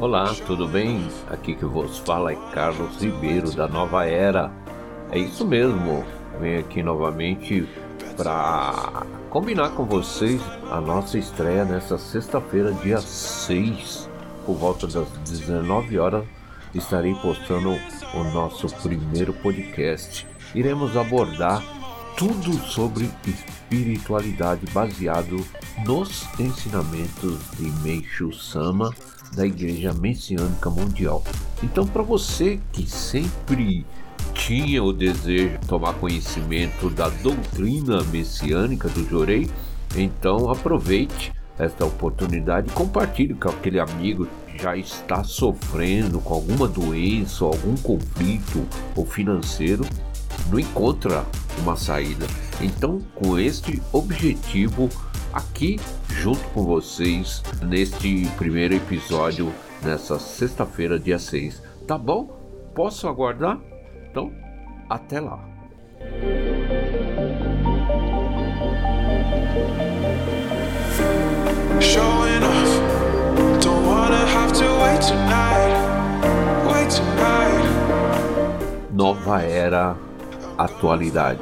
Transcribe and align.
Olá, 0.00 0.32
tudo 0.46 0.68
bem? 0.68 1.08
Aqui 1.28 1.56
que 1.56 1.64
vos 1.64 1.98
fala 1.98 2.30
é 2.30 2.36
Carlos 2.52 3.02
Ribeiro 3.02 3.50
da 3.50 3.66
Nova 3.66 4.06
Era. 4.06 4.48
É 5.10 5.18
isso 5.18 5.44
mesmo, 5.44 6.04
venho 6.38 6.60
aqui 6.60 6.84
novamente 6.84 7.68
para 8.16 9.04
combinar 9.28 9.70
com 9.70 9.84
vocês 9.84 10.40
a 10.70 10.80
nossa 10.80 11.18
estreia 11.18 11.64
nessa 11.64 11.98
sexta-feira, 11.98 12.72
dia 12.74 13.00
6, 13.00 14.08
por 14.46 14.54
volta 14.54 14.86
das 14.86 15.08
19 15.28 15.98
horas, 15.98 16.24
estarei 16.72 17.16
postando 17.16 17.70
o 18.14 18.24
nosso 18.32 18.68
primeiro 18.76 19.32
podcast. 19.32 20.28
Iremos 20.54 20.96
abordar 20.96 21.60
tudo 22.18 22.52
sobre 22.66 23.08
espiritualidade 23.24 24.66
baseado 24.72 25.36
nos 25.86 26.26
ensinamentos 26.40 27.38
de 27.56 27.70
Meishu 27.80 28.32
Sama 28.32 28.92
da 29.36 29.46
Igreja 29.46 29.94
Messiânica 29.94 30.68
Mundial. 30.68 31.22
Então, 31.62 31.86
para 31.86 32.02
você 32.02 32.58
que 32.72 32.90
sempre 32.90 33.86
tinha 34.34 34.82
o 34.82 34.92
desejo 34.92 35.58
de 35.58 35.68
tomar 35.68 35.94
conhecimento 35.94 36.90
da 36.90 37.08
doutrina 37.08 38.02
messiânica 38.02 38.88
do 38.88 39.08
Jorei, 39.08 39.48
então 39.96 40.50
aproveite 40.50 41.32
esta 41.56 41.84
oportunidade 41.84 42.68
e 42.68 42.72
compartilhe 42.72 43.34
com 43.34 43.48
aquele 43.48 43.78
amigo 43.78 44.26
que 44.48 44.60
já 44.60 44.76
está 44.76 45.22
sofrendo 45.22 46.18
com 46.18 46.34
alguma 46.34 46.66
doença, 46.66 47.44
algum 47.44 47.76
conflito 47.76 48.66
ou 48.96 49.06
financeiro, 49.06 49.84
não 50.50 50.58
encontra 50.58 51.24
uma 51.58 51.76
saída. 51.76 52.26
Então, 52.60 53.00
com 53.14 53.38
este 53.38 53.82
objetivo, 53.92 54.88
aqui 55.32 55.78
junto 56.08 56.42
com 56.50 56.64
vocês 56.64 57.42
neste 57.62 58.26
primeiro 58.36 58.74
episódio 58.74 59.52
nessa 59.82 60.18
sexta-feira, 60.18 60.98
dia 60.98 61.18
6. 61.18 61.62
Tá 61.86 61.96
bom? 61.96 62.26
Posso 62.74 63.08
aguardar? 63.08 63.58
Então, 64.10 64.32
até 64.88 65.20
lá. 65.20 65.38
Showing 71.80 72.42
off, 72.42 73.62
don't 73.62 73.86
wanna 73.86 74.26
have 74.26 74.52
to 74.52 74.64
wait 74.82 75.00
tonight, 75.00 75.74
wait 76.66 76.90
tonight. 76.90 77.64
Nova 78.92 79.42
era 79.42 79.96
atualidades. 80.58 81.38